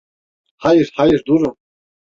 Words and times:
Hayır, 0.57 0.91
hayır, 0.95 1.23
durun. 1.27 1.57